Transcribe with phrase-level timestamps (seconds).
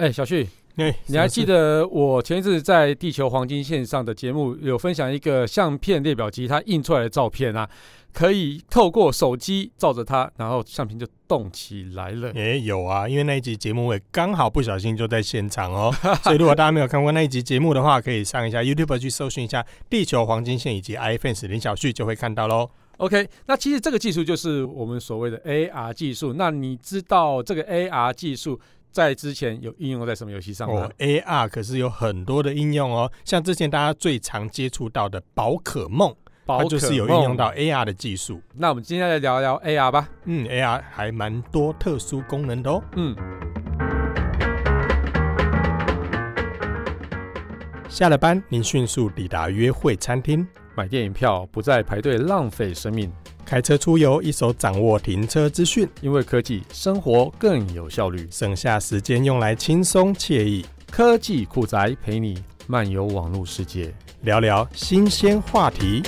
[0.00, 7.68] 哎，小旭，哎，你还记得我前一次在地球黄金线上的节目有分享一个相片列表机，它印出来的照片啊，
[8.14, 12.32] 可以透过手机照着它，然后相片就动起来了。
[12.34, 15.94] 哎，有啊，因为那一集节目我也刚好不小心就在现场哦，
[16.24, 22.70] 所以如果大家没有看过那一集节目的话，可以上一下 YouTube 去搜寻一下地球黄金线以及 iPhone 林小旭，就会看到喽。
[22.96, 26.32] OK，那其实这个技术就是我们所谓的 AR 技术。
[26.32, 28.58] 那你知道这个 AR 技术？
[28.90, 30.82] 在之前有应用在什么游戏上吗？
[30.82, 38.40] 哦，AR 可是有很多的应用哦，像之前大家最常接触到的宝可梦，宝可梦，它就是有应用到 AR 的技术。
[38.54, 40.08] 那我们今天来聊聊 AR 吧。
[40.24, 42.82] 嗯，AR 还蛮多特殊功能的哦。
[42.96, 43.16] 嗯。
[47.88, 53.12] 下了班，您迅速抵达约会餐厅，买电影票不再排队浪费生命。
[53.50, 60.64] 开车出游，一手掌握停车资讯，因为科技生活更有效率，省下时间用来轻松惬意。
[60.88, 66.00] 科技酷宅陪你漫游网络世界，聊聊新鲜话题。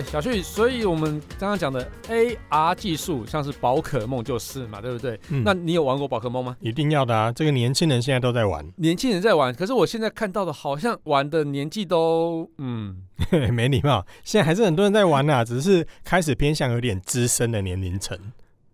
[0.00, 5.20] 哎，小旭，所以我们刚刚讲的 AR 技术，像是宝可梦就是嘛，对不对？
[5.28, 5.42] 嗯。
[5.44, 6.56] 那你有玩过宝可梦吗？
[6.60, 7.30] 一定要的啊！
[7.30, 8.66] 这个年轻人现在都在玩。
[8.76, 13.02] 年轻人在玩，可是我现在看到的，好像玩的年纪都嗯，
[13.52, 14.06] 没礼貌。
[14.24, 18.18] 现在还是很多人在玩啊， 只是开始偏向有点资深的年龄层。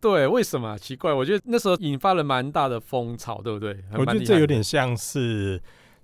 [0.01, 0.79] 对，为什么？
[0.79, 3.77] 奇怪，我觉得那时候引发了蛮大的风潮，对不对？
[3.95, 5.61] 我觉得这有点像是。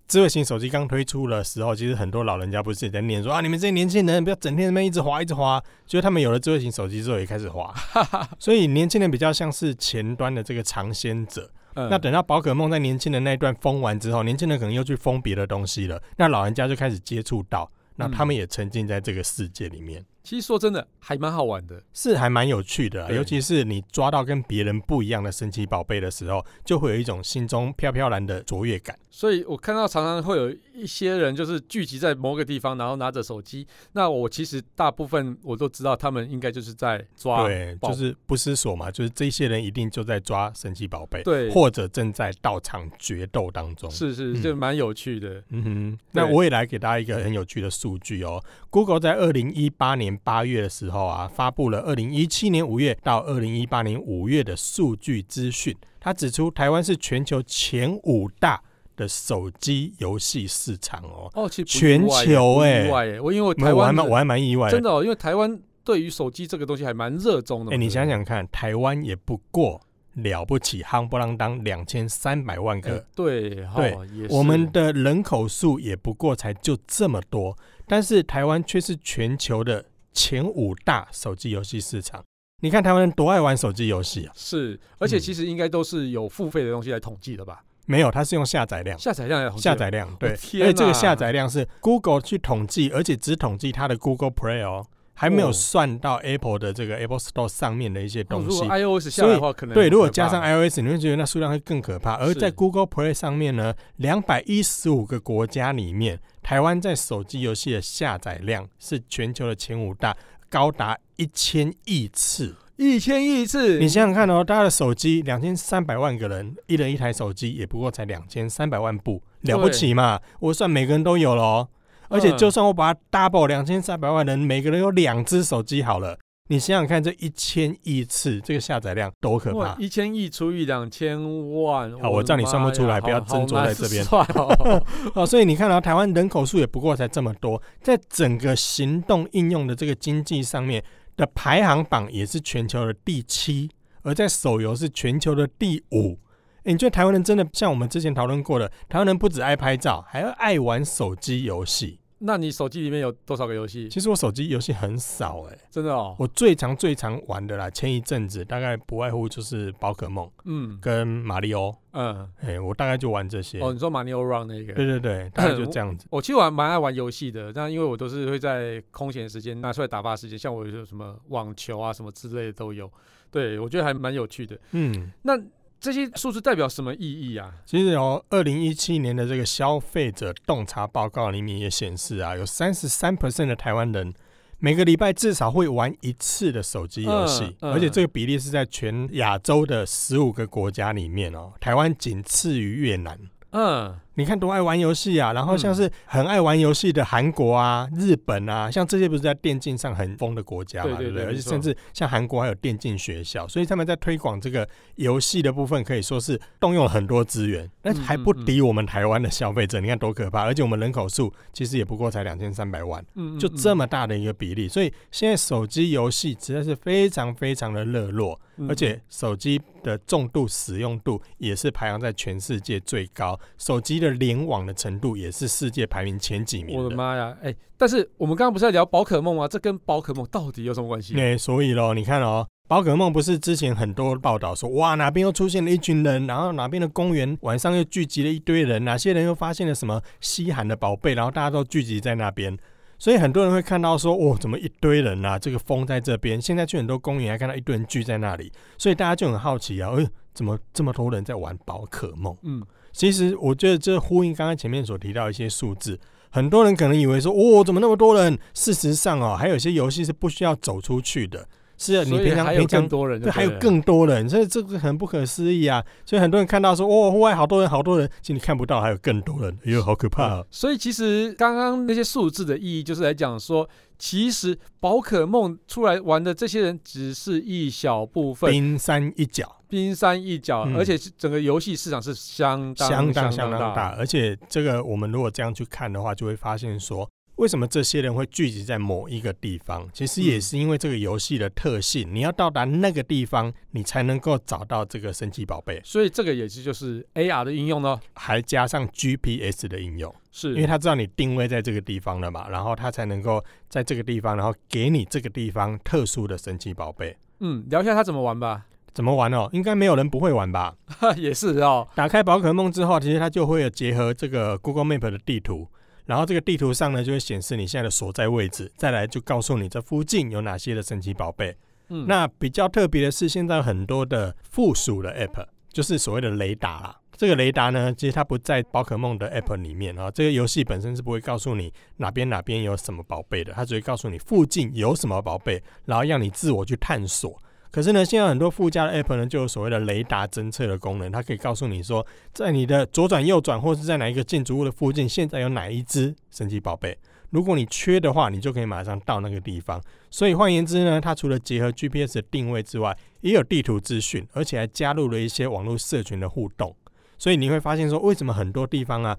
[0.09, 5.63] 智慧型手机刚推出的时候，其实很多老人家不是也在念说啊，你们这些年轻人不要整天那边一直滑一直滑。
[5.87, 7.75] 就是他们有了智慧型手机之后也开始滑，
[8.39, 11.51] 所以年轻人比较像是前端的这个尝鲜者。
[11.75, 20.05] 嗯、那等到宝可梦在年轻人那一段封完之后，年轻人可能又去封别的东西了，那老人家就开始接触到，那他们也沉浸在这个世界里面。
[20.23, 28.97] 其实说真的，还蛮好玩的，是还蛮有趣的，尤其是你抓到跟别人不一样的神奇宝贝的时候，就会有一种心中飘飘然的卓越感。
[29.11, 33.67] 所以我看到常常会有一些人就是聚集在某个地方，然后拿着手机。
[33.93, 43.91] 那我其实大部分我都知道，他们应该就是在抓，对，就是不思索嘛，就是这些人一定就在抓神奇宝贝，对，或者正在到场决斗当中。
[43.91, 45.43] 是是，就蛮有趣的。
[45.51, 48.43] 嗯哼，那我也来给大家一个很有趣的数据哦。
[48.71, 55.77] Google 在二零一八年八月的时候啊，发布了二零一七年五月到二零一八年五月的数据资讯。
[56.01, 58.61] 他指出，台湾是全球前五大
[58.97, 61.31] 的手机游戏市场哦。
[61.35, 67.73] 哦，其实全球哎、欸，我因为台湾我还蛮我还蛮意外的，真的哦，因为台湾对于手机这个东西还蛮热衷的。
[67.73, 69.81] 哎，你想想看，台湾也不过
[70.15, 77.57] 了不起，夯不啷当两千三百万个，欸、对对，哦、我们的人口数也不过才就这么多。
[77.87, 82.23] 但是台湾却是全球的前五大手机游戏市场。
[82.61, 84.33] 你看台湾人多爱玩手机游戏啊！
[84.37, 87.61] 是，而且其实应该都是有付费的东西来统计的吧？
[87.61, 88.97] 嗯、没有，它是用下载量。
[88.97, 90.31] 下载量，下载量，对。
[90.31, 98.47] 而且这个下载量是 Google 去统计，而且只统计它的 Google Play 哦，还没有算到 Apple 的这个 Apple Store 上面的一些东西。
[98.49, 102.15] 如果 iOS 下来的话，可能对，如果加上 iOS，你会觉得那数量会更可怕。
[102.15, 106.21] 而在 Google Play 上面呢，两百一十五个国家里面。
[106.43, 110.17] 台湾在手机游戏的下载量是全球的前五大，
[110.49, 112.57] 高达一千亿次。
[112.77, 120.19] 一千亿次，你想想看哦，大家的手机两千三百万个人，一人一台手机，也不过才两千三百万部，了不起嘛？
[120.41, 121.69] 我算每个人都有了哦，
[122.13, 126.19] 而且就算我把它 double 两千三百万人，每个人有两只手机好了。
[126.49, 129.75] 你想想看，这一千亿次这个下载量多可怕！
[129.79, 131.19] 一千亿除以两千
[131.55, 134.05] 万，好，我知道你算不出来，不要斟酌在这边。
[134.05, 134.83] 算哦，
[135.15, 140.85] 哦，所以你看到台湾人口数也不过才这么多，在整个行动应用的这个经济上面
[141.17, 143.71] 的排行榜也是全球的第七，
[144.03, 146.19] 而在手游是全球的第五。
[146.65, 152.01] 欸，你觉得台湾人真的像我们之前讨论过的，台湾人不止爱拍照，还要爱玩手机游戏？
[152.25, 153.89] 那你手机里面有多少个游戏？
[153.89, 156.15] 其实我手机游戏很少哎、欸，真的哦。
[156.19, 163.61] 我最常最常玩的啦，前一阵子大概不外乎就是宝可梦，嗯，跟马里奥，嗯，哎、欸，我大概就玩这些。
[163.61, 164.73] 哦，你说马里奥 Run 那个？
[164.73, 166.07] 对对对， 大概就这样子。
[166.11, 172.91] 我，我其实玩蛮爱玩游戏的，但因为我都是会在空闲时间拿出来打发时间，像我有什么网球啊什么之类的都有。
[173.31, 174.59] 对，我觉得还蛮有趣的。
[174.71, 175.37] 嗯，那。
[175.83, 177.53] 这些数字代表什么意义啊？
[177.67, 184.15] 其实有二零一七年的这个消费者洞察报告里面也显示啊，有三十三 percent 的台湾人
[184.61, 193.19] 每个礼拜至少会玩一次的手机游戏，嗯嗯、而且这个比例是在全亚洲的十五个国家里面哦，台湾仅次于越南。
[193.51, 195.33] 嗯，你看多爱玩游戏啊！
[195.33, 201.25] 然后像是很爱玩游戏的韩国啊、日本啊，像这些不是在电竞上很疯的国家嘛，对不对？
[201.25, 209.81] 而且甚至像韩国还有电竞学校，所以他们在推广这个游戏的部分，可以说是动用了很多资源，那还不敌我们台湾的消费者。
[209.81, 210.43] 你看多可怕！
[210.43, 213.03] 而且我们人口数其实也不过才两千三百万，
[213.41, 218.39] 就这么大的一个比例，所以现在手机游戏实在是非常非常的热络。
[218.69, 226.77] 而且手机的重度使用度也是排行在全世界最高，手机的联网的程度也是世界排名前几名。
[226.77, 227.37] 我的妈呀！
[227.43, 229.49] 哎、欸，但是我们刚刚不是在聊宝可梦吗？
[229.49, 231.15] 这跟宝可梦到底有什么关系？
[231.15, 242.57] 哎、欸，所以咯，你看哦，宝可梦不是之前很多报道说，哇，哪边又出现了一群人，然后哪边的公园晚上又聚集了一堆人，哪些人又发现了什么稀罕的宝贝，然后大家都聚集在那边。
[242.99, 245.37] 所以很多人会看到说，哦，怎么一堆人啊？
[245.37, 252.37] 这个风在这边，现在去很多公园还看到一堆人聚在那里，所以大家就很好奇啊，哎，怎么这么多人在玩宝可梦？
[252.43, 255.99] 嗯，其实我觉得这呼应刚刚前面所提到一些数字，
[256.31, 258.39] 很多人可能以为说，哦，怎么那么多人？
[258.55, 261.47] 事实上哦，还有一些游戏是不需要走出去的。
[261.79, 265.85] 是啊，你平常平常多人对，还有更多人，所以这个很不可思议啊！
[266.07, 270.45] 所以很多人看到说，哦，户外好多人，好多人，其实你看不到还有更多人，哎呦，好可怕啊！
[270.49, 273.69] 所以其实刚刚那些数字的意义，就是来讲说，
[274.03, 287.09] 其实宝可梦出来玩的这些人只是一小部分，冰山一角，冰山一角，而且整个游戏市场是相当相当相当大，而且这个我们如果这样去看的话，就会发现说。
[287.37, 289.89] 为什么这些人会聚集在某一个地方？
[289.93, 295.81] 其实也是因为这个游戏的特性，嗯、你要到达那个地方，你才能够找到这个神奇宝贝。
[295.83, 307.17] 所以这个也是就是 AR 的应用呢，还加上 GPS 的应用，是因为他知道你定位在这个地方了嘛，然后他才能够在这个地方，然后给你这个地方特殊的神奇宝贝。
[307.41, 308.67] 嗯，聊一下他怎么玩吧？
[308.95, 309.49] 怎么玩哦？
[309.53, 310.77] 应该没有人不会玩吧？
[311.17, 311.89] 也是哦。
[311.95, 315.67] 打开宝可梦之后，其实它就会有结合这个 Google Map 的地图。
[316.05, 321.57] 然后这个地图上呢，就会显示你现在的所在位置，再来就告诉你这附近有哪些的神奇宝贝。
[321.89, 326.99] 嗯，那比较特别的是，现在有很多的附属的 App，就是所谓的雷达啦。
[327.15, 330.11] 这个雷达呢，其实它不在宝可梦的 App 里面啊。
[330.11, 337.41] 这个游戏本身是不会告诉你哪边哪边有什么宝贝的，它只会告诉你附近有什么宝贝，然后让你自我去探索。
[337.73, 346.99] 可是呢，现在很多附加的 App 呢，就有所谓的雷达侦测的功能，它可以告诉你说，在你的左转、右转，或是在哪一个建筑物的附近，现在有哪一只神奇宝贝。
[347.31, 349.83] 如果你缺的话，你就可以马上到那个地方。
[350.11, 356.77] 所以换言之呢，它除了结合 GPS 定位之外，也有地图资讯，而且还加入了一些网络社群的互动。
[357.17, 359.19] 所以你会发现说，为什么很多地方啊，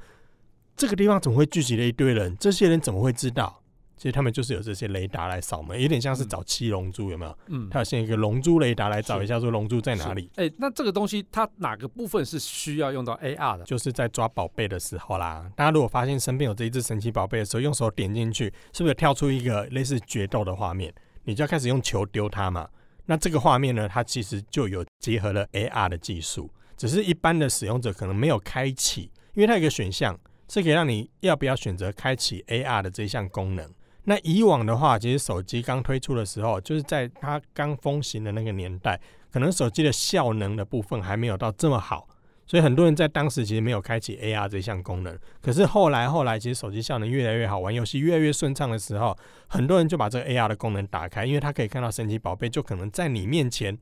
[0.77, 2.37] 这个地方怎么会聚集了一堆人？
[2.39, 3.62] 这些人怎么会知道？
[3.95, 7.37] 其实他们就是有这些雷达来扫门，有点像是找七龙珠，有没有？
[7.47, 10.29] 嗯，它有先一个龙珠雷达来找一下，说龙珠在哪里？
[10.35, 13.63] 哎、欸，那这个东西它哪个部分是需要用到 AR 的？
[13.63, 15.49] 就是在抓宝贝的时候啦。
[15.55, 20.93] 大家如果发现身边有这一只神奇宝贝的时候，用手点进去，是不是跳出一个类似决斗的画面？
[21.23, 22.67] 你就要开始用球丢它嘛。
[23.05, 30.19] 那这个画面呢，它其实就有结合了 AR 的技术，只是一般的使用者可能没有开启，因为它有一个选项
[30.49, 33.69] 是可以让你要不要选择开启 AR 的这一项功能。
[34.05, 38.99] 那以往的话，其实手机刚推出的时候，就是在它刚风行的那个年代，
[39.31, 42.07] 可能手机的效能的部分还没有到这么好，
[42.45, 45.17] 所以很多人在当时其实没有开启 AR 这项功能。
[45.41, 49.17] 可是后来后来，其实手机效能越来越好，玩游戏越来越顺畅的时候，
[49.47, 53.77] 很多人就把这个 AR 的功能打开，因为它可以看到神奇宝贝，就可能在你面前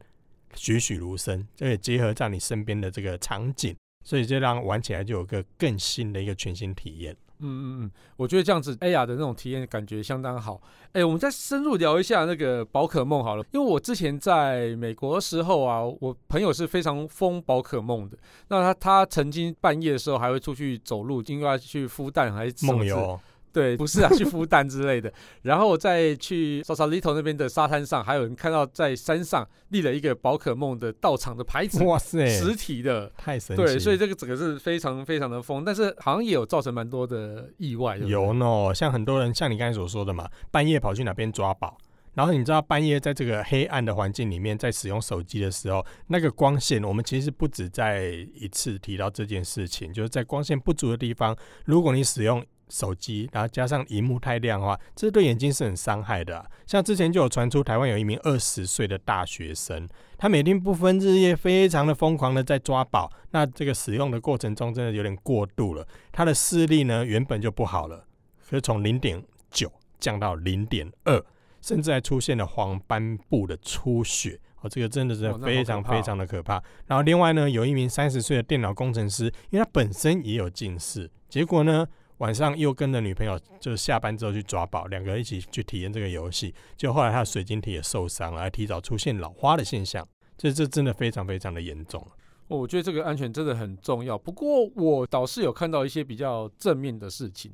[0.54, 3.76] 栩栩如生，这也结合在你身边的这个场景，
[4.06, 7.16] 所以这让玩起来就有个更新的一个全新体验。
[7.42, 10.62] 嗯嗯嗯，我觉得这样子 AR 的那种体验感觉相当好。
[10.94, 18.18] 哎、我们再深入聊一下那个宝可梦好了，因为我之前在美国的时候啊，我朋友是非常疯宝可梦的。
[18.50, 23.20] 那他他曾经半夜的时候还会出去走路，因为要去孵蛋还是梦游。
[23.54, 25.12] 对，不是啊，去孵蛋之类的。
[25.42, 33.62] 然后再去 Sausalito 那边的沙滩上，还有人看到在山上立了一个宝可梦的道场的牌子，哇塞，实体的，太神奇。
[33.62, 37.98] 对，所以这个整个是非常非常的疯，但是好像也有造成蛮多的意外。
[37.98, 41.78] 有呢，像很多人像你刚才所说的嘛，半夜跑去哪边抓宝，
[42.14, 52.42] 然后你知道半夜在这个黑暗的环境里面，在使用手机的时候，那个光线，我们其实不止在一次提到这件事情，就是在光线不足的地方，如果你使用。
[52.72, 56.46] 手机，然后加上荧幕太亮的话，这对眼睛是很伤害的啊。
[56.66, 59.88] 像之前就有传出台湾有一名二十岁的大学生，
[60.18, 63.12] 他每天不分日夜，非常的疯狂的在抓宝。
[63.32, 65.86] 那这个使用的过程中，真的有点过度了。
[66.12, 68.06] 他的视力呢，原本就不好了，
[68.50, 71.22] 可是从零点九降到零点二，
[71.62, 74.40] 甚至还出现了黄斑部的出血。
[74.62, 76.62] 哦，这个真的是非常非常的可怕。
[76.86, 81.88] 然后另外呢，有一名三十岁的电脑工程师，因为他本身也有近视，结果呢，
[82.22, 92.06] 晚上又跟着女朋友，就是下班之后去抓宝，两个人一起去体验这个游戏，就后来他的水晶体也受伤了，还提早出现老花的现象，这这真的非常非常的严重。
[92.48, 94.16] 我觉得这个安全真的很重要。
[94.16, 97.52] 不过我倒是有看到一些比较正面的事情。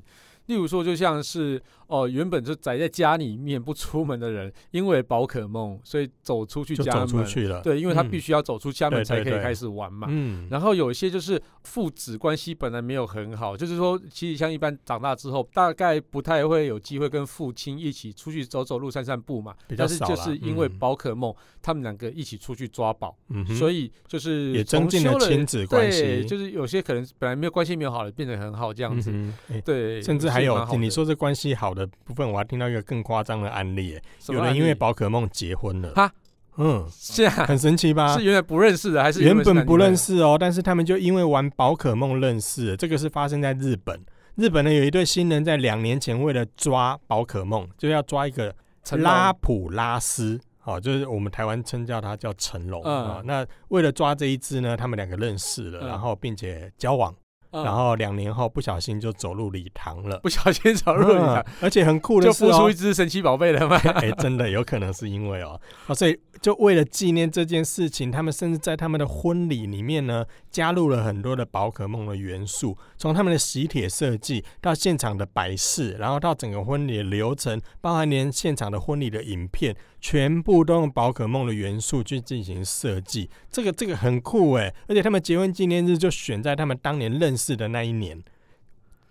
[0.47, 7.61] 例如说，就像是哦、呃，原本就宅在家里面不出门的人，因为宝可梦，所以走出去家门，就走出去了。
[7.61, 10.07] 对，因为他必须要走出家门才可以开始玩嘛。
[10.09, 10.47] 嗯。
[10.49, 19.53] 然后有一些就是父子关系本来没有很好，就是说，其实像一般长大之后，大概不太会有机会跟父亲一起出去走走路、散散步嘛。
[19.77, 26.01] 但是就是因为宝可梦，嗯、他们两个一起出去抓宝，嗯、所以就是也增进了亲子关系。
[26.01, 29.13] 对，就是有些可能本来没有关系没有好的，变得很好这样子。
[29.65, 30.36] 对，甚至还。
[30.37, 35.93] 还有你说这关系好的部分，我还听到一个更夸张的案例，有人因为宝可梦结婚了。
[35.95, 36.11] 哈，
[36.57, 38.17] 嗯，是啊，很神奇吧？
[38.17, 40.37] 是原来不认识的，还是原本不认识哦？
[40.39, 42.77] 但是他们就因为玩宝可梦认识了。
[42.77, 43.99] 这个是发生在日本。
[44.35, 48.53] 日本呢，有一对新人在两年前为了抓宝可梦，就要抓一个
[48.91, 53.21] 拉普拉斯，哦，就是我们台湾称叫它叫成龙啊。
[53.25, 57.11] 那为了抓这一只呢，他们两个认识了，然后并且交往。
[57.51, 63.77] 然后两年后不小心就走入礼堂了，不小心走入礼堂，而且很酷的是，就孵出一只神奇宝贝了吗？
[63.95, 83.29] 哎，真的有可能是因为哦，啊所以就为了纪念这件事情，他们甚至在他们的婚礼里面呢，加入了很多的宝可梦的元素，从他们的喜帖设计到现场的摆饰，然后到整个婚礼的流程，包含连现场的婚礼的影片，全部都用宝可梦的元素去进行设计。
[83.49, 87.47] 这个这个很酷哎，而且他们结婚纪念日就选在他们当年认识。
[87.47, 88.21] 是的那一年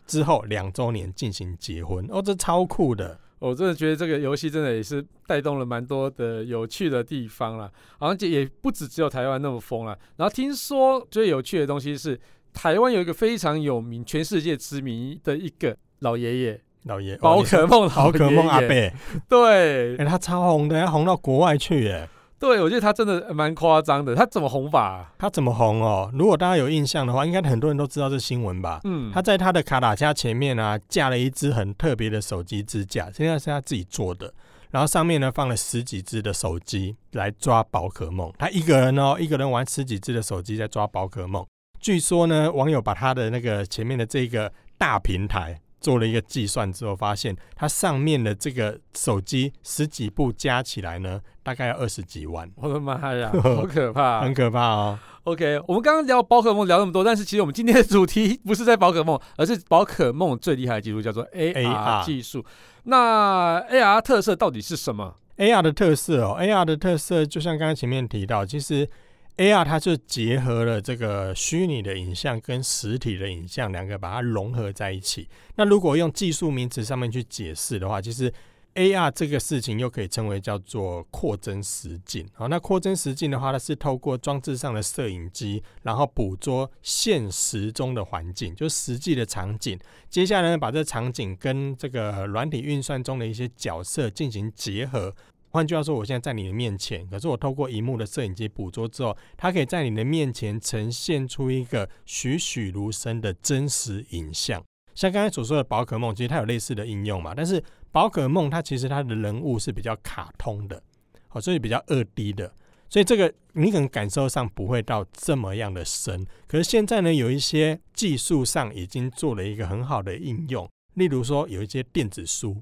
[0.07, 3.19] 之后两周年进行结婚哦，这超酷的！
[3.39, 9.99] 我真的觉得这个游戏真的也是带动了蛮多的有趣的地方了，好像也不止只有台湾那么疯了。
[10.17, 12.21] 然后听说最有趣的东西是，
[12.53, 18.93] 台湾有一个非常有名、全世界知名的一个老爷爷，老爷宝可梦，宝可梦阿贝，
[19.29, 22.07] 对，哎，他超红的，他红到国外去耶。
[22.39, 24.15] 对，我觉得他真的蛮夸张的。
[24.15, 25.13] 他怎么红法啊？
[25.19, 26.11] 他怎么红哦？
[26.13, 28.81] 如果大家有印象的话，应该很多人都知道这新闻吧？
[28.85, 34.33] 嗯，他在他的卡塔加前面啊，架了一只很特别的手机支架，现在是他自己做的。
[34.71, 38.31] 然后上面呢放了十几只的手机来抓宝可梦。
[38.39, 41.47] 他一个人哦，一个人玩十几只的手机在抓宝可梦。
[41.81, 45.59] 据说呢，网友把他的那个前面的这个大平台。
[45.87, 52.51] 做了一个计算之后，发现它上面的这个手机十几部加起来呢，大概要二十几万。
[52.57, 54.99] 我的妈呀， 好可怕，很可怕哦。
[55.23, 62.45] OK，我们刚刚聊宝可梦聊那么多，但是其实我们今天的主题不是在宝可梦，而是宝可梦最厉害的技术叫做 AR 技术。
[62.83, 68.89] 那 AR 特色到底是什么？AR 的特色哦，AR 的特色就像刚刚前面提到，其实。
[69.37, 75.29] AR 它就结合了这个虚拟的影像跟实体的影像两个，把它融合在一起。
[75.57, 78.33] 那如果用技术名词上面去解释的话，其实
[78.75, 82.27] AR 这个事情又可以称为叫做扩增实境。
[82.33, 89.79] 好，那扩增实境的话，它是透过装置上的摄影机，然后捕捉现实中的环境，就实际的场景。
[90.09, 95.15] 接下来呢，把这场景跟这个软体运算中的一些角色进行结合。
[95.57, 104.63] 换句话说，我现在在你的面前，可是我透过荧幕的摄影机捕捉之后，它可以在你的面前呈现出一个栩栩如生的真实影像。
[104.95, 107.33] 像刚才所说的宝可梦，其实它有类似的应用嘛。
[107.35, 110.83] 但是宝可梦它其实它的人物是比较卡通的，
[111.29, 112.53] 好，所以比较二 D 的，
[112.91, 116.27] 所以这个你可能感受上不会到这么样的深。
[116.47, 122.61] 可是现在呢，有一些技术上已经做了一个很好的应用，例如说有一些电子书。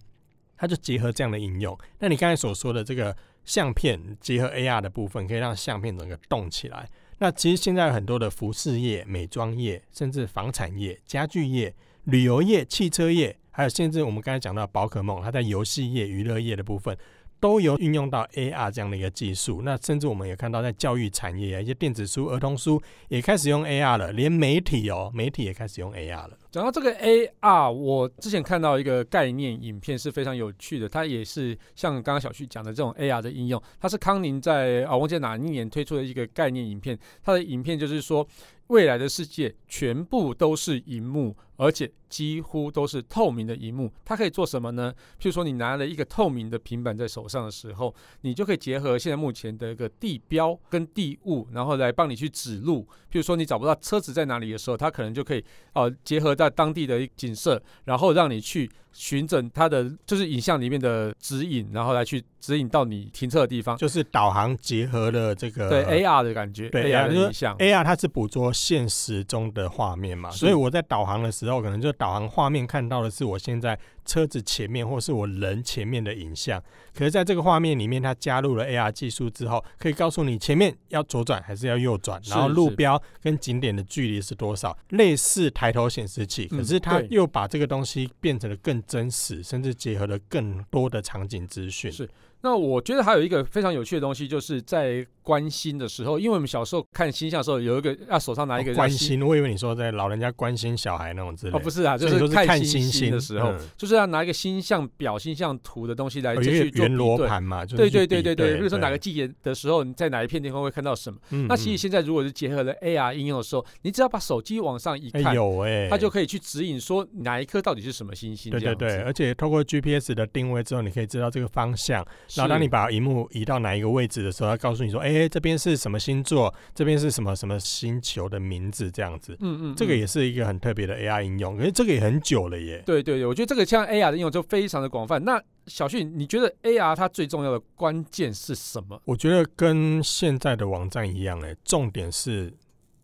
[0.57, 1.77] 它就结合这样的应用。
[1.99, 6.89] 那你刚才所说的这个相片结合 AR 的部分，可以让相片整个动起来。
[7.19, 16.97] 那其实现在很多的服饰业、美妆业，甚至房产业、家具业、旅游业、汽车业，还有甚至我们刚才讲到宝可梦，它在游戏业、娱乐业的部分。
[17.45, 26.31] 都有运用到 AR 这样的一个技术，那甚至我们也看到在教育产业啊，一些电子书、儿童书也开始用 AR 了，连媒体哦，媒体也开始用 AR 了。
[26.51, 38.27] 讲到这个 AR，我之前看到一个概念影片是非常有趣的，它也是像刚刚小旭讲的这种 AR 的应用，它是康宁在啊，忘记哪一年推出的一个概念影片，它的影片就是说
[38.69, 43.93] 未来的世界全部都是荧幕，而且几乎都是透明的荧幕。
[44.05, 44.93] 它可以做什么呢？
[45.19, 52.83] 譬如说，你拿了一个透明的平板在手上的时候，你就可以结合现在目前的一个地标跟地物，然后来帮你去指路。
[53.11, 55.41] 譬如说，你找不到车子在哪里的时候，它可能就可以
[55.75, 58.71] 哦、呃、结合在当地的景色，然后让你去。
[58.97, 91.91] 寻整它的就是影像里面的指引，然后来去指引到你停车的地方，就是导航结合了这个对 AR 的感觉，对 AR 的影像，AR 它是捕捉现实中的画面嘛，所以我在导航的时候，可能就导航画面看到的是我现在车子前面或是我人前面的影像，可是在这个画面里面，它加入了 AR 技术之后，可以告诉你前面要左转还是要右转，然后路标跟景点的距离是多少，类似抬头显示器，可是它又把这个东西变成了更真实，甚至结合了更多的场景资讯。
[91.91, 92.09] 是。
[92.43, 101.57] 那我觉得还有一个非常有趣的东西，就是在观星的时候，因为我们小时候看星象的时候，有一个要手上拿一个、哦、观星，我以为你说在老人家关心小孩那种之类。
[101.57, 107.65] 哦，不是啊，就是看星星的时候，嗯、就是要拿一个星象表、星象图的东西来去做圆罗盘嘛。
[107.65, 111.19] 对对对对对，比如说哪个季节的时候，你在哪一片地方会看到什么？
[111.31, 118.51] 嗯、那其实现在如果是结合了 AR 应用的时候，你只要把手机往上一看，有哎，它就可以去指引说哪一颗到底是什么星星。
[118.51, 122.05] 对对对，而且透过 GPS 的定位之后，你可以知道这个方向。
[122.35, 126.53] 然后当你把荧幕移到哪一个位置的时候，它告诉你说：“哎、欸，这边是什么星座？
[126.75, 132.83] 这边是什么什么星球的名字？”这样子，嗯，嗯嗯，这个也是一个很特别的 AR 应用，可是这个也很久了耶。
[132.85, 135.25] 对对对，我觉得这个像 AR 的应用就非常的广泛。
[135.25, 139.01] 那小旭，你觉得 AR 它最重要的关键是什么？
[139.05, 142.53] 我觉得跟现在的网站一样，哎，重点是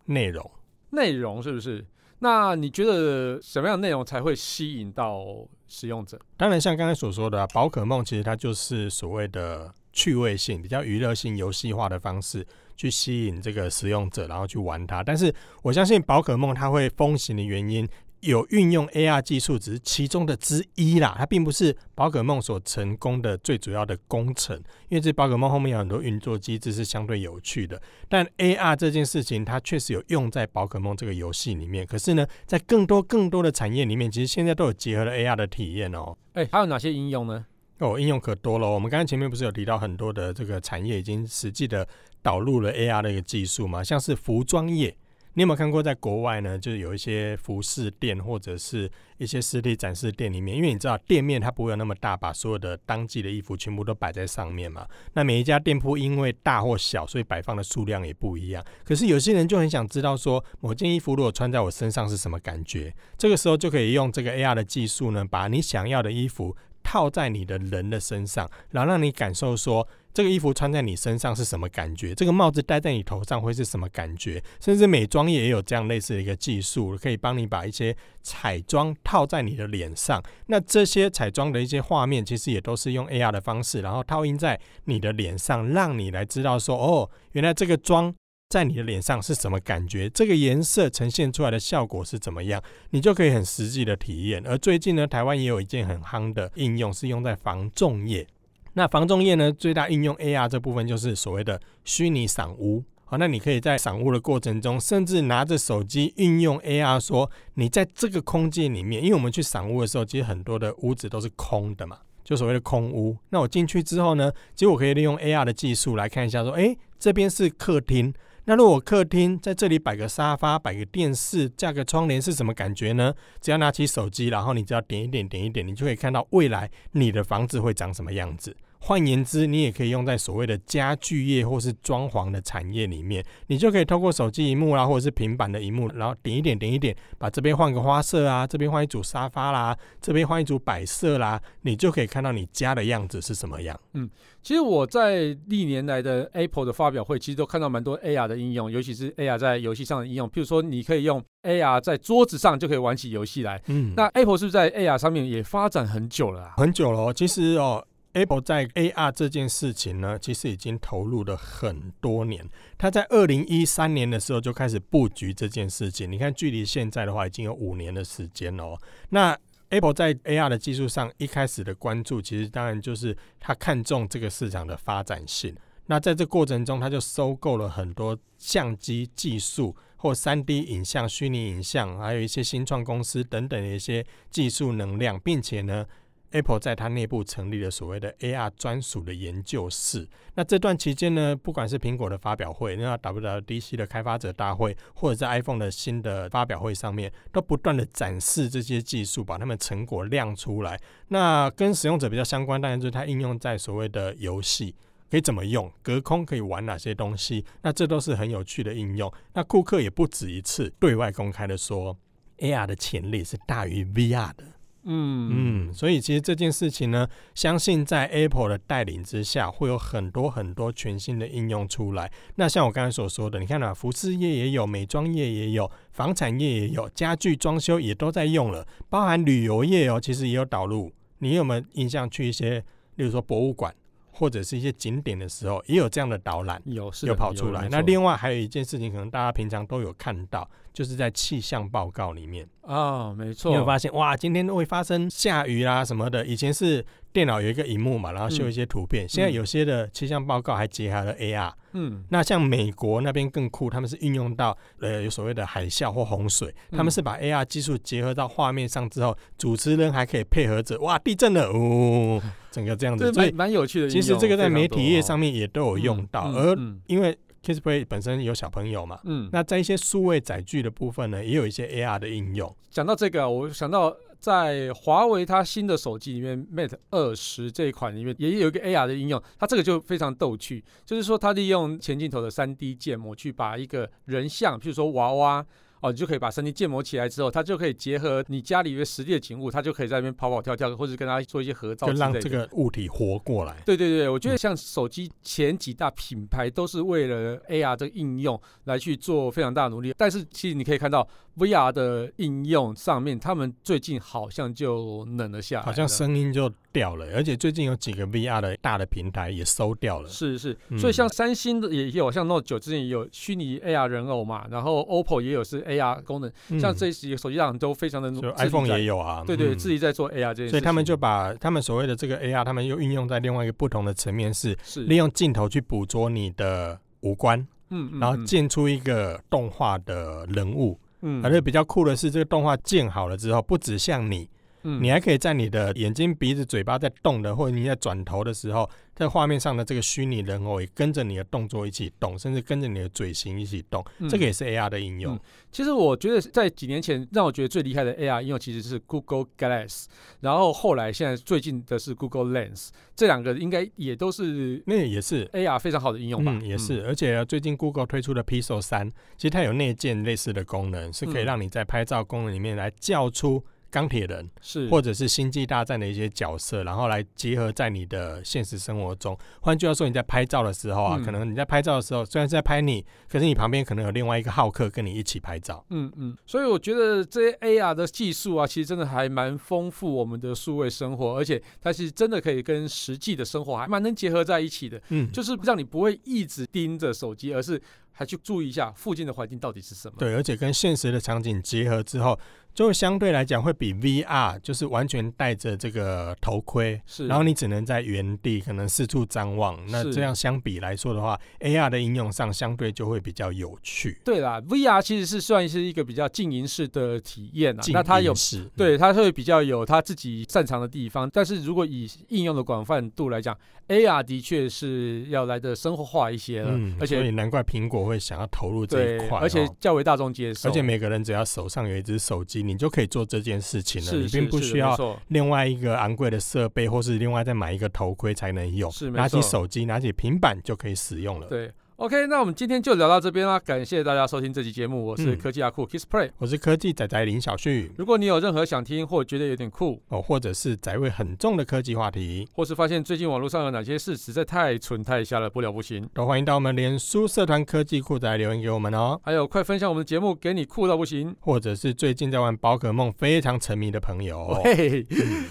[0.05, 0.49] 内容。
[0.91, 1.85] 内容是不是？
[2.19, 5.25] 那你觉得什么样的内容才会吸引到
[5.67, 6.19] 使用者？
[6.37, 9.73] 当然，像刚才所说的，宝可梦其实它就是所谓的。
[9.93, 12.45] 趣味性比较娱乐性、游戏化的方式
[12.75, 15.03] 去吸引这个使用者，然后去玩它。
[15.03, 17.87] 但是我相信宝可梦它会风行的原因，
[18.21, 24.55] 有运用 AR 技术只是其中的之一啦，它并不是宝可梦所成功的最主要的工程。
[24.89, 27.81] 因为这宝可梦后面有很多运作机制是相对有趣的。
[28.07, 31.85] 但 AR 这件事情，它确实有用在宝可梦这个游戏里面。
[31.85, 36.15] 可是呢，在更多更多的产业里面，其实现在都有结合了 AR 的体验哦。
[36.33, 37.45] 哎，还有哪些应用呢？
[37.81, 38.69] 哦，应用可多了。
[38.69, 41.87] 我们刚才前面不是有提到很多的这个产业已经实际的
[42.21, 43.83] 导入了 AR 的一个技术嘛？
[43.83, 44.95] 像是服装业，
[45.33, 46.59] 你有没有看过在国外呢？
[46.59, 54.85] 就是有一些服饰店或者是一些实体展示店里面，因为你知道店面它不会有那么大，把所有的当季的衣服全部都摆在上面嘛。
[55.13, 58.63] 那每一家店铺因为大或小，所以摆放的数量也不一样。
[58.83, 62.93] 可是有些人就很想知道说，某件衣服如果穿在我身上是什么感觉？
[63.17, 66.55] 这个时候就可以用这个 AR 的技术呢，把你想要的衣服。
[66.83, 72.13] 套在你的人的身上，然后让你感受说，这个衣服穿在你身上是什么感觉？
[72.13, 74.43] 这个帽子戴在你头上会是什么感觉？
[74.59, 80.21] 甚至美妆也有这样类似的一个技术，可以帮你把一些彩妆套在你的脸上。
[80.47, 88.13] 那这些彩妆的一些画面，其实也都是用 AR 的方式，然后套印在你的脸上，让你来知道说，哦，原来这个妆。
[88.51, 90.09] 在你的脸上是什么感觉？
[90.09, 92.61] 这个颜色呈现出来的效果是怎么样？
[92.89, 94.45] 你就可以很实际的体验。
[94.45, 98.27] 而最近呢，台湾也有一件很夯的应用，是用在防重业。
[98.73, 102.83] 那防重业呢，最大应用 AR 这部分就是所谓的虚拟赏屋。
[103.05, 113.15] 好，那你可以在赏屋的过程中，甚至拿着手机运用 AR，说你在这个空间里面，因为我们去赏屋的时候，其实很多的屋子都是空的嘛，就所谓的空屋。
[113.29, 118.13] 那我进去之后呢，其实我可以利用 AR 的技术来看一下，说，诶，这边是客厅。
[118.45, 123.13] 那如果客厅在这里摆个沙发、摆个电视、架个窗帘是什么感觉呢？
[123.39, 128.57] 只要拿起手机，然后你只要点一点、点一点，你就可以看到未来你的房子会长什么样子。
[128.83, 143.79] 换言之，你也可以用在所谓的家具业或是装潢的产业里面，你就可以透过手机荧幕啦，或者是平板的荧幕，然后点一点点一点，把这边换个花色啊，这边换一组沙发啦，这边换一组摆设啦，你就可以看到你家的样子是什么样。
[143.93, 144.09] 嗯，
[144.41, 150.27] 其实我在历年来的 Apple 的发表会，其实都看到蛮多 AR 的应用，尤其是 AR 在游戏上的应用。
[150.27, 153.61] 譬如说，你可以用 AR 在桌子上就可以玩起游戏来。
[153.67, 156.53] 嗯，那 Apple 是不是在 AR 上面也发展很久了啊？
[156.57, 157.85] 很久了哦，其实哦。
[158.13, 162.45] Apple 在 AR 这件事情呢，其实已经投入了很多年。
[162.77, 166.11] 他在二零一三年的时候就开始布局这件事情。
[166.11, 168.77] 你看，距离现在的话，已经有五年的时间了。
[169.09, 169.37] 那
[169.69, 175.55] Apple 在 AR 的技术上一开始的关注，其实当然就是他看中这个市场的发展性。
[175.85, 185.85] 那在这过程中，他就收购了很多相机技术或三 D 影像、虚拟影像，还有一些新创公司等等的一些技术能量，并且呢。
[186.31, 190.07] Apple 在它内部成立了所谓的 AR 专属的研究室。
[190.35, 200.79] 那这段期间呢，不管是苹果的发表会，那 WWDC 的开发者大会，或者在 iPhone 的新的发表会上面，都不断的展示这些技术，把他们成果亮出来。
[201.09, 204.75] 那跟使用者比较相关，当然就是它应用在所谓的游戏，
[205.09, 209.11] 可以怎么用，隔空可以玩哪些东西，那这都是很有趣的应用。
[209.33, 211.97] 那库克也不止一次对外公开的说
[212.37, 214.45] ，AR 的潜力是大于 VR 的。
[214.83, 222.11] 嗯嗯，所以其实这件事情呢，相信在 Apple 的带领之下，会有很多很多全新的应用出来。
[222.35, 230.91] 那像我刚才所说的，你看啊，服饰业也有，美妆业也有，房产业也有，家具装修也都在用了，包含旅游业哦，其实也有导入。
[231.19, 232.63] 你有没有印象去一些，
[232.95, 233.71] 例如说博物馆？
[234.21, 237.67] 或者是一些景点的时候，也有这样的导览，有是有跑出来。
[237.71, 242.75] 那另外还有一件事情，可能大家平常都有看到，就是在气象报告里面啊、
[243.09, 246.23] 哦，没错，你有发现哇，今天会发生下雨啦什么的。
[246.23, 251.51] 以前是电脑有一个荧幕嘛，然后秀一些图片，嗯、现在有些的气象报告还结合了 AR。
[251.73, 263.89] 嗯，那像美国那边更酷，他们是运用到呃有所谓的海啸或洪水，他们是把 AR 技术结合到画面上之后，主持人还可以配合着哇地震了哦，整个这样子，所以蛮有趣的。
[263.89, 272.55] 其实这个在媒体业上面也都有用到，而因为 Kissplay 本身有小朋友嘛，嗯，那在一些数位载具的部分呢，也有一些 AR 的应用。
[272.69, 273.95] 讲到这个，我想到。
[274.21, 285.43] 在华为它新的手机里面，Mate 二十这一款里面也有一个 AR 的应用，它这个就非常逗趣，就是说它利用前镜头的三 D 建模去把一个人像，譬如说娃娃。
[285.81, 293.57] 哦，你就可以把身体建模起来之后，它就可以结合你家里的实际的景物，它就可以在那边跑跑跳跳，或者跟它做一些合照，就让这个物体活过来。
[293.65, 310.07] 对对对，我觉得像手机前几大品牌都是为了 AR 这个应用来去做非常大的努力，但是其实你可以看到 VR 的应用上面，他们最近好像就冷了下来，好像声音就掉了，而且最近有几个 VR 的大的平台也收掉了。
[310.07, 315.70] 是是，所以像三星的也有，像 Note 9之前也有虚拟 AR 人偶嘛，然后 OPPO 也有是。
[315.71, 324.57] AR 功能，像这些手机上都非常的，就 iPhone 也有啊，对对，自己在做 AR 这件事，所以他们就把他们所谓的这个 AR，他们又运用在另外一个不同的层面，是
[324.87, 334.29] 利用镜头去捕捉你的五官，嗯，然后建出一个动画的人物，嗯，而且比较酷的是，这个动画建好了之后，不只像你，
[334.63, 338.69] 嗯，你还可以在你的眼睛、鼻子、嘴巴在动的，或者你在转头的时候。
[338.93, 345.19] 在画面上的这个虚拟人偶也跟着你的动作一起动，甚至跟着你的嘴型一起动，嗯、这个也是 AR 的应用、嗯。
[345.51, 349.85] 其实我觉得在几年前让我觉得最厉害的 AR 应用其实是 Google Glass，
[350.19, 356.31] 然后后来现在最近的是 Google Lens，这两个应该也都是那也是 AR 非常好的应用吧？
[356.39, 356.85] 嗯，也是。
[356.85, 363.43] 而且最近 Google 推出的 Pixel 三其实它有内建类似的功能，是可以让你在拍照功能里面来叫出。
[363.71, 369.17] 钢铁人是，或者是星际大战的一些角色，然后来结合在你的现实生活中。
[369.41, 375.65] 换句话说，你在拍照的时候啊，嗯、可能你在拍照的时候，虽然是在拍你，可是你旁边可能有另外一个浩克跟你一起拍照。
[375.69, 376.15] 嗯嗯。
[376.25, 384.81] 所以我觉得这些 AR 的技术啊，其实真的还蛮丰富我们的数位生活，而且它是真的可以跟实际的生活还蛮能结合在一起的。
[384.89, 387.61] 嗯，就是让你不会一直盯着手机，而是
[388.01, 389.93] 还去注意一下附近的环境到底是什么。
[389.99, 392.17] 对，而且跟现实的场景结合之后。
[392.53, 399.57] 就相对来讲会比 VR 就是完全戴着这个头盔，是，然后你只能在原地可能四处张望。
[399.67, 404.01] 那这样相比来说的话，AR 的应用上相对就会比较有趣。
[404.03, 407.63] 对啦，VR 其实是算是一个比较静音式的体验啊。
[407.71, 408.13] 那它有，
[408.57, 411.09] 对，它会比较有它自己擅长的地方。
[411.09, 413.33] 但是如果以应用的广泛度来讲
[413.69, 416.49] ，AR 的确是要来的生活化一些了。
[416.51, 420.49] 嗯，而且所以难怪苹果会想要投入这一块，而且较为大众接受。
[420.49, 422.41] 而且每个人只要手上有一只手机。
[422.41, 424.75] 你就可以做这件事情了，你并不需要
[425.09, 428.71] 另外一个昂贵的设备，或是另外再买一个头盔才能用。
[428.93, 431.27] 拿起手机，拿起平板就可以使用了。
[431.27, 431.51] 对。
[431.81, 437.71] OK，那我们今天就聊到这边啦，感谢大家收听这期节目，我是科技阿酷 Kissplay，我是科技仔仔林小旭。
[437.75, 449.01] 如果你有任何想听或觉得有点酷哦，或者是宅味很重的科技话题，或是发现最近网络上有哪些事实在太蠢太瞎了，不了不行，都欢迎到我们脸书社团科技酷仔留言给我们哦。
[449.03, 454.87] 还有，快分享我们的节目给你酷到不行，或者是最近在玩宝可梦非常沉迷的朋友，嘿嘿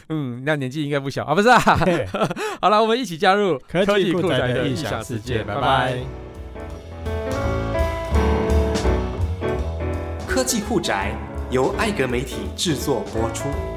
[0.08, 1.24] 嗯，那年纪应该不小。
[1.26, 1.60] 啊，不是啊？
[2.60, 6.00] 好了，我们一起加入科技酷仔的异想世界，拜拜。
[10.40, 11.14] 科技酷宅
[11.50, 13.69] 由艾格媒体制作播出。